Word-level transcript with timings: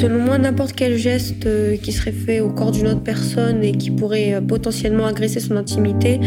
Selon 0.00 0.20
moi, 0.20 0.38
n'importe 0.38 0.74
quel 0.76 0.96
geste 0.96 1.44
euh, 1.46 1.76
qui 1.76 1.90
serait 1.90 2.12
fait 2.12 2.38
au 2.38 2.50
corps 2.50 2.70
d'une 2.70 2.86
autre 2.86 3.02
personne 3.02 3.64
et 3.64 3.72
qui 3.72 3.90
pourrait 3.90 4.34
euh, 4.34 4.40
potentiellement 4.40 5.06
agresser 5.06 5.40
son 5.40 5.56
intimité, 5.56 6.20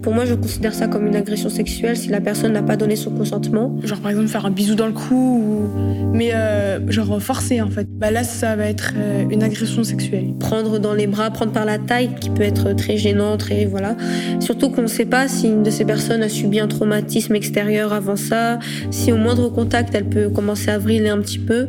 pour 0.00 0.14
moi, 0.14 0.24
je 0.26 0.34
considère 0.34 0.72
ça 0.72 0.86
comme 0.86 1.08
une 1.08 1.16
agression 1.16 1.48
sexuelle 1.48 1.96
si 1.96 2.08
la 2.08 2.20
personne 2.20 2.52
n'a 2.52 2.62
pas 2.62 2.76
donné 2.76 2.94
son 2.94 3.10
consentement. 3.10 3.76
Genre 3.82 3.98
par 3.98 4.12
exemple 4.12 4.28
faire 4.28 4.46
un 4.46 4.52
bisou 4.52 4.76
dans 4.76 4.86
le 4.86 4.92
cou, 4.92 5.42
ou... 5.74 6.12
mais 6.12 6.30
euh, 6.34 6.78
genre 6.88 7.20
forcer 7.20 7.60
en 7.60 7.68
fait. 7.68 7.88
Bah 7.90 8.12
là, 8.12 8.22
ça 8.22 8.54
va 8.54 8.66
être 8.66 8.94
une 9.28 9.42
agression 9.42 9.82
sexuelle. 9.82 10.34
Prendre 10.38 10.78
dans 10.78 10.94
les 10.94 11.08
bras, 11.08 11.30
prendre 11.30 11.50
par 11.50 11.64
la 11.64 11.78
taille, 11.78 12.10
qui 12.20 12.30
peut 12.30 12.44
être 12.44 12.74
très 12.74 12.96
gênant, 12.96 13.36
très 13.36 13.64
voilà. 13.64 13.96
Surtout 14.38 14.70
qu'on 14.70 14.82
ne 14.82 14.86
sait 14.86 15.04
pas 15.04 15.26
si 15.26 15.48
une 15.48 15.64
de 15.64 15.70
ces 15.70 15.84
personnes 15.84 16.22
a 16.22 16.28
subi 16.28 16.60
un 16.60 16.68
traumatisme 16.68 17.34
extérieur 17.34 17.92
avant 17.92 18.16
ça, 18.16 18.60
si 18.92 19.10
au 19.10 19.16
moindre 19.16 19.48
contact, 19.48 19.96
elle 19.96 20.08
peut 20.08 20.28
commencer 20.28 20.70
à 20.70 20.78
vriller 20.78 21.08
un 21.08 21.18
petit 21.18 21.40
peu. 21.40 21.68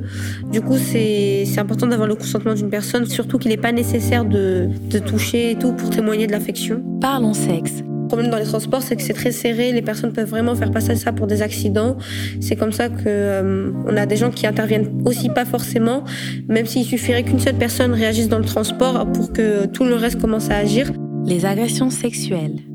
Du 0.52 0.62
coup, 0.62 0.78
c'est 0.78 1.46
c'est 1.48 1.60
important 1.60 1.88
d'avoir 1.88 2.08
le 2.08 2.16
consentement 2.16 2.54
d'une 2.54 2.70
personne, 2.70 3.06
surtout 3.06 3.38
qu'il 3.38 3.50
n'est 3.50 3.58
pas 3.58 3.72
nécessaire 3.72 4.26
de, 4.26 4.70
de 4.90 5.00
toucher 5.00 5.52
et 5.52 5.56
tout 5.56 5.74
pour 5.74 5.90
témoigner 5.90 6.28
de 6.28 6.32
l'affection. 6.32 6.84
Parlons 7.02 7.34
sexe. 7.34 7.84
Le 8.08 8.08
problème 8.08 8.32
dans 8.32 8.38
les 8.38 8.46
transports, 8.46 8.82
c'est 8.82 8.96
que 8.96 9.02
c'est 9.02 9.14
très 9.14 9.34
serré. 9.34 9.74
Les 9.74 9.82
personnes 9.82 10.14
peuvent 10.14 10.30
vraiment 10.30 10.56
faire 10.56 10.72
passer 10.72 10.96
ça 10.96 11.12
pour 11.12 11.28
des 11.28 11.42
accidents. 11.42 11.98
C'est 12.40 12.56
comme 12.56 12.72
ça 12.72 12.88
que 12.88 13.04
euh, 13.06 13.72
on 13.86 13.98
a 13.98 14.06
des 14.06 14.16
gens 14.16 14.32
qui 14.32 14.48
interviennent 14.48 15.02
aussi 15.04 15.28
pas 15.28 15.44
forcément, 15.44 16.06
même 16.48 16.66
s'il 16.66 16.86
suffirait 16.86 17.24
qu'une 17.24 17.40
seule 17.40 17.56
personne 17.56 17.94
réagisse 17.94 18.30
dans 18.30 18.40
le 18.40 18.46
transport 18.46 19.12
pour 19.12 19.34
que 19.34 19.66
tout 19.66 19.84
le 19.84 19.96
reste 19.96 20.22
commence 20.22 20.50
à 20.50 20.56
agir. 20.56 20.90
Les 21.26 21.46
agressions 21.46 21.90
sexuelles 21.90 22.67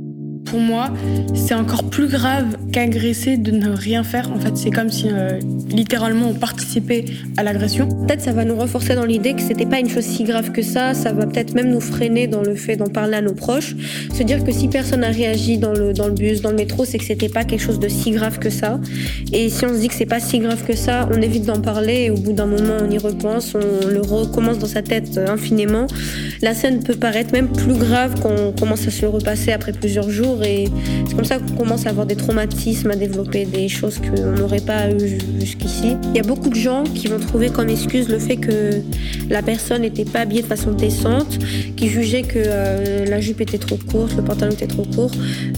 pour 0.52 0.60
moi, 0.60 0.90
c'est 1.34 1.54
encore 1.54 1.84
plus 1.84 2.08
grave 2.08 2.58
qu'agresser 2.72 3.38
de 3.38 3.52
ne 3.52 3.70
rien 3.70 4.04
faire. 4.04 4.30
En 4.30 4.38
fait, 4.38 4.54
c'est 4.54 4.68
comme 4.68 4.90
si 4.90 5.08
euh, 5.08 5.40
littéralement 5.70 6.28
on 6.28 6.34
participait 6.34 7.06
à 7.38 7.42
l'agression. 7.42 7.88
Peut-être 7.88 8.20
ça 8.20 8.32
va 8.32 8.44
nous 8.44 8.56
renforcer 8.56 8.94
dans 8.94 9.06
l'idée 9.06 9.32
que 9.32 9.40
c'était 9.40 9.64
pas 9.64 9.78
une 9.78 9.88
chose 9.88 10.04
si 10.04 10.24
grave 10.24 10.52
que 10.52 10.60
ça. 10.60 10.92
Ça 10.92 11.10
va 11.14 11.24
peut-être 11.24 11.54
même 11.54 11.70
nous 11.70 11.80
freiner 11.80 12.26
dans 12.26 12.42
le 12.42 12.54
fait 12.54 12.76
d'en 12.76 12.88
parler 12.88 13.14
à 13.14 13.22
nos 13.22 13.32
proches. 13.32 13.74
Se 14.12 14.22
dire 14.22 14.44
que 14.44 14.52
si 14.52 14.68
personne 14.68 15.00
n'a 15.00 15.08
réagi 15.08 15.56
dans 15.56 15.72
le, 15.72 15.94
dans 15.94 16.06
le 16.06 16.12
bus, 16.12 16.42
dans 16.42 16.50
le 16.50 16.56
métro, 16.56 16.84
c'est 16.84 16.98
que 16.98 17.04
c'était 17.04 17.30
pas 17.30 17.44
quelque 17.44 17.62
chose 17.62 17.80
de 17.80 17.88
si 17.88 18.10
grave 18.10 18.38
que 18.38 18.50
ça. 18.50 18.78
Et 19.32 19.48
si 19.48 19.64
on 19.64 19.72
se 19.72 19.78
dit 19.80 19.88
que 19.88 19.94
c'est 19.94 20.04
pas 20.04 20.20
si 20.20 20.38
grave 20.38 20.64
que 20.66 20.76
ça, 20.76 21.08
on 21.10 21.22
évite 21.22 21.46
d'en 21.46 21.62
parler 21.62 22.02
et 22.02 22.10
au 22.10 22.16
bout 22.16 22.34
d'un 22.34 22.46
moment 22.46 22.76
on 22.86 22.90
y 22.90 22.98
repense, 22.98 23.54
on 23.54 23.88
le 23.88 24.02
recommence 24.02 24.58
dans 24.58 24.66
sa 24.66 24.82
tête 24.82 25.16
euh, 25.16 25.28
infiniment. 25.28 25.86
La 26.42 26.52
scène 26.52 26.82
peut 26.82 26.96
paraître 26.96 27.32
même 27.32 27.48
plus 27.48 27.78
grave 27.78 28.20
quand 28.20 28.34
on 28.38 28.52
commence 28.52 28.86
à 28.86 28.90
se 28.90 29.00
le 29.00 29.08
repasser 29.08 29.52
après 29.52 29.72
plusieurs 29.72 30.10
jours 30.10 30.41
et 30.44 30.68
c'est 31.08 31.14
comme 31.14 31.24
ça 31.24 31.38
qu'on 31.38 31.54
commence 31.54 31.86
à 31.86 31.90
avoir 31.90 32.06
des 32.06 32.16
traumatismes, 32.16 32.90
à 32.90 32.96
développer 32.96 33.44
des 33.44 33.68
choses 33.68 33.98
qu'on 33.98 34.32
n'aurait 34.32 34.60
pas 34.60 34.90
eu 34.90 35.18
jusqu'ici. 35.40 35.96
Il 36.10 36.16
y 36.16 36.20
a 36.20 36.22
beaucoup 36.22 36.48
de 36.48 36.54
gens 36.54 36.84
qui 36.84 37.08
vont 37.08 37.18
trouver 37.18 37.50
comme 37.50 37.68
excuse 37.68 38.08
le 38.08 38.18
fait 38.18 38.36
que 38.36 38.80
la 39.30 39.42
personne 39.42 39.82
n'était 39.82 40.04
pas 40.04 40.20
habillée 40.20 40.42
de 40.42 40.46
façon 40.46 40.72
décente, 40.72 41.38
qui 41.76 41.88
jugeaient 41.88 42.22
que 42.22 42.38
euh, 42.44 43.06
la 43.06 43.20
jupe 43.20 43.40
était 43.40 43.58
trop 43.58 43.78
courte, 43.90 44.16
le 44.16 44.22
pantalon 44.22 44.52
était 44.52 44.66
trop 44.66 44.84
court, 44.84 45.10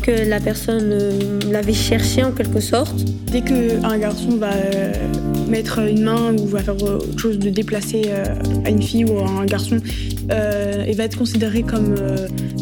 que 0.03 0.29
la 0.29 0.41
personne 0.41 0.91
euh, 0.93 1.39
l'avait 1.51 1.73
cherché 1.73 2.23
en 2.23 2.33
quelque 2.33 2.61
sorte. 2.61 2.97
Dès 3.31 3.41
qu'un 3.41 3.99
garçon 3.99 4.37
va 4.37 4.53
euh, 4.53 4.93
mettre 5.49 5.81
une 5.81 6.05
main 6.05 6.35
ou 6.39 6.47
va 6.47 6.61
faire 6.61 6.81
autre 6.83 7.19
chose 7.19 7.39
de 7.39 7.51
déplacer 7.51 8.03
à 8.65 8.71
une 8.71 8.83
fille 8.83 9.05
ou 9.05 9.19
à 9.19 9.29
un 9.29 9.45
garçon, 9.45 9.79
il 10.31 10.95
va 10.97 11.05
être 11.05 11.19
considéré 11.19 11.63
comme, 11.63 11.95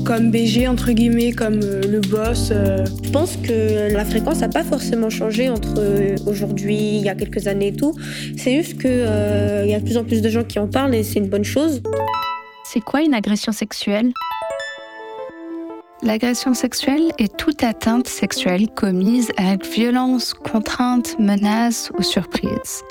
comme 0.05 0.31
BG, 0.31 0.67
entre 0.67 0.93
guillemets, 0.93 1.33
comme 1.33 1.61
le 1.61 2.00
boss. 2.12 2.52
Je 3.05 3.10
pense 3.10 3.36
que 3.36 3.92
la 3.92 4.05
fréquence 4.05 4.41
n'a 4.41 4.48
pas 4.48 4.62
forcément 4.62 5.10
changé 5.10 5.48
entre 5.48 5.80
aujourd'hui, 6.27 6.98
il 6.98 7.02
y 7.02 7.08
a 7.08 7.14
quelques 7.14 7.46
années 7.46 7.69
et 7.69 7.77
tout. 7.77 7.94
C'est 8.36 8.62
juste 8.62 8.80
qu'il 8.80 8.91
y 8.91 9.74
a 9.74 9.80
de 9.80 9.84
plus 9.84 9.96
en 9.96 10.04
plus 10.04 10.20
de 10.22 10.28
gens 10.28 10.44
qui 10.44 10.58
en 10.58 10.69
parlent 10.69 10.94
et 10.94 11.02
c'est 11.02 11.19
une 11.19 11.28
bonne 11.28 11.44
chose. 11.44 11.82
C'est 12.64 12.80
quoi 12.80 13.00
une 13.00 13.14
agression 13.14 13.52
sexuelle? 13.52 14.12
L'agression 16.02 16.52
sexuelle 16.52 17.12
est 17.19 17.37
toute 17.37 17.62
atteinte 17.62 18.09
sexuelle 18.09 18.69
commise 18.69 19.31
avec 19.37 19.64
violence, 19.66 20.34
contrainte, 20.34 21.16
menace 21.19 21.91
ou 21.97 22.03
surprise. 22.03 22.82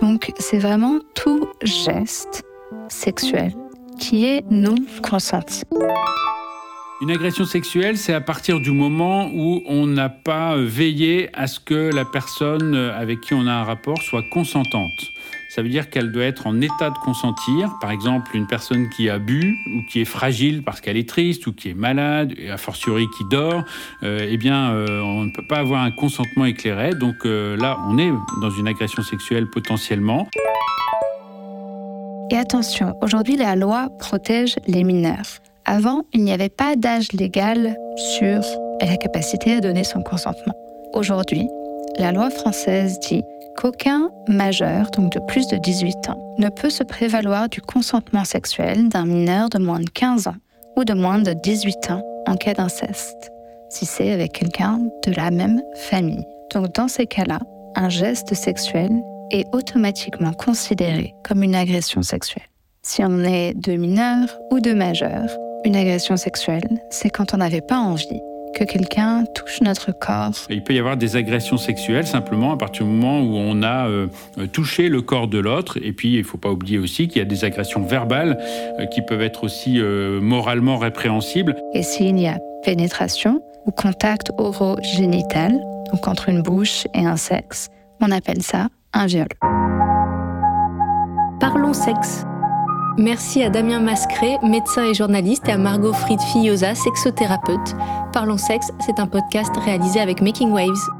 Donc 0.00 0.32
c'est 0.38 0.58
vraiment 0.58 0.98
tout 1.14 1.48
geste 1.62 2.44
sexuel 2.88 3.52
qui 3.98 4.24
est 4.24 4.44
non 4.50 4.76
consenti. 5.02 5.64
Une 7.02 7.10
agression 7.10 7.44
sexuelle, 7.44 7.96
c'est 7.96 8.12
à 8.12 8.20
partir 8.20 8.60
du 8.60 8.72
moment 8.72 9.30
où 9.32 9.62
on 9.66 9.86
n'a 9.86 10.08
pas 10.08 10.56
veillé 10.56 11.30
à 11.34 11.46
ce 11.46 11.58
que 11.58 11.90
la 11.94 12.04
personne 12.04 12.74
avec 12.74 13.20
qui 13.20 13.34
on 13.34 13.46
a 13.46 13.52
un 13.52 13.64
rapport 13.64 14.02
soit 14.02 14.24
consentante 14.30 15.10
ça 15.50 15.62
veut 15.62 15.68
dire 15.68 15.90
qu'elle 15.90 16.12
doit 16.12 16.24
être 16.24 16.46
en 16.46 16.60
état 16.60 16.90
de 16.90 16.98
consentir. 16.98 17.76
Par 17.80 17.90
exemple, 17.90 18.36
une 18.36 18.46
personne 18.46 18.88
qui 18.88 19.10
a 19.10 19.18
bu 19.18 19.58
ou 19.74 19.82
qui 19.90 20.00
est 20.00 20.04
fragile 20.04 20.62
parce 20.62 20.80
qu'elle 20.80 20.96
est 20.96 21.08
triste 21.08 21.44
ou 21.48 21.52
qui 21.52 21.70
est 21.70 21.74
malade, 21.74 22.32
et 22.38 22.50
a 22.50 22.56
fortiori 22.56 23.06
qui 23.18 23.24
dort, 23.28 23.64
euh, 24.04 24.28
eh 24.30 24.36
bien, 24.36 24.70
euh, 24.70 25.00
on 25.00 25.24
ne 25.24 25.32
peut 25.32 25.46
pas 25.46 25.58
avoir 25.58 25.82
un 25.82 25.90
consentement 25.90 26.44
éclairé. 26.44 26.94
Donc 26.94 27.26
euh, 27.26 27.56
là, 27.56 27.78
on 27.88 27.98
est 27.98 28.12
dans 28.40 28.50
une 28.50 28.68
agression 28.68 29.02
sexuelle 29.02 29.50
potentiellement. 29.50 30.28
Et 32.30 32.36
attention, 32.36 32.94
aujourd'hui, 33.02 33.36
la 33.36 33.56
loi 33.56 33.88
protège 33.98 34.54
les 34.68 34.84
mineurs. 34.84 35.40
Avant, 35.70 36.02
il 36.12 36.24
n'y 36.24 36.32
avait 36.32 36.48
pas 36.48 36.74
d'âge 36.74 37.12
légal 37.12 37.76
sur 38.18 38.40
la 38.80 38.96
capacité 38.96 39.52
à 39.52 39.60
donner 39.60 39.84
son 39.84 40.02
consentement. 40.02 40.52
Aujourd'hui, 40.94 41.46
la 41.96 42.10
loi 42.10 42.28
française 42.28 42.98
dit 42.98 43.22
qu'aucun 43.56 44.10
majeur, 44.26 44.90
donc 44.90 45.12
de 45.12 45.20
plus 45.28 45.46
de 45.46 45.58
18 45.58 46.10
ans, 46.10 46.34
ne 46.38 46.48
peut 46.48 46.70
se 46.70 46.82
prévaloir 46.82 47.48
du 47.48 47.60
consentement 47.60 48.24
sexuel 48.24 48.88
d'un 48.88 49.06
mineur 49.06 49.48
de 49.48 49.58
moins 49.58 49.78
de 49.78 49.88
15 49.88 50.26
ans 50.26 50.34
ou 50.76 50.82
de 50.82 50.92
moins 50.92 51.20
de 51.20 51.34
18 51.34 51.92
ans 51.92 52.02
en 52.26 52.34
cas 52.34 52.54
d'inceste, 52.54 53.30
si 53.68 53.86
c'est 53.86 54.10
avec 54.10 54.32
quelqu'un 54.32 54.80
de 55.06 55.12
la 55.12 55.30
même 55.30 55.62
famille. 55.88 56.24
Donc 56.52 56.74
dans 56.74 56.88
ces 56.88 57.06
cas-là, 57.06 57.38
un 57.76 57.88
geste 57.88 58.34
sexuel 58.34 58.90
est 59.30 59.46
automatiquement 59.52 60.32
considéré 60.32 61.14
comme 61.22 61.44
une 61.44 61.54
agression 61.54 62.02
sexuelle. 62.02 62.48
Si 62.82 63.04
on 63.04 63.20
est 63.20 63.54
de 63.54 63.76
mineur 63.76 64.36
ou 64.50 64.58
de 64.58 64.72
majeur, 64.72 65.28
une 65.64 65.76
agression 65.76 66.16
sexuelle, 66.16 66.68
c'est 66.90 67.10
quand 67.10 67.34
on 67.34 67.38
n'avait 67.38 67.60
pas 67.60 67.78
envie 67.78 68.20
que 68.54 68.64
quelqu'un 68.64 69.24
touche 69.34 69.60
notre 69.60 69.92
corps. 69.92 70.32
Il 70.48 70.64
peut 70.64 70.74
y 70.74 70.78
avoir 70.78 70.96
des 70.96 71.16
agressions 71.16 71.56
sexuelles 71.56 72.06
simplement 72.06 72.52
à 72.52 72.56
partir 72.56 72.84
du 72.84 72.92
moment 72.92 73.20
où 73.20 73.36
on 73.36 73.62
a 73.62 73.86
euh, 73.88 74.08
touché 74.52 74.88
le 74.88 75.02
corps 75.02 75.28
de 75.28 75.38
l'autre. 75.38 75.78
Et 75.82 75.92
puis, 75.92 76.14
il 76.14 76.18
ne 76.18 76.24
faut 76.24 76.38
pas 76.38 76.50
oublier 76.50 76.78
aussi 76.78 77.06
qu'il 77.06 77.18
y 77.18 77.22
a 77.22 77.28
des 77.28 77.44
agressions 77.44 77.82
verbales 77.82 78.38
euh, 78.80 78.86
qui 78.86 79.02
peuvent 79.02 79.22
être 79.22 79.44
aussi 79.44 79.78
euh, 79.78 80.20
moralement 80.20 80.78
répréhensibles. 80.78 81.54
Et 81.74 81.82
s'il 81.82 82.18
y 82.18 82.26
a 82.26 82.38
pénétration 82.64 83.40
ou 83.66 83.70
contact 83.70 84.32
orogénital, 84.38 85.52
donc 85.92 86.08
entre 86.08 86.28
une 86.28 86.42
bouche 86.42 86.86
et 86.94 87.06
un 87.06 87.16
sexe, 87.16 87.68
on 88.00 88.10
appelle 88.10 88.42
ça 88.42 88.68
un 88.92 89.06
viol. 89.06 89.28
Parlons 91.38 91.72
sexe. 91.72 92.24
Merci 92.98 93.42
à 93.42 93.50
Damien 93.50 93.80
Mascret, 93.80 94.38
médecin 94.42 94.84
et 94.84 94.94
journaliste, 94.94 95.48
et 95.48 95.52
à 95.52 95.58
Margot 95.58 95.92
Fried-Fillosa, 95.92 96.74
sexothérapeute. 96.74 97.74
Parlons 98.12 98.36
sexe, 98.36 98.72
c'est 98.84 98.98
un 98.98 99.06
podcast 99.06 99.56
réalisé 99.56 100.00
avec 100.00 100.20
Making 100.20 100.50
Waves. 100.50 100.99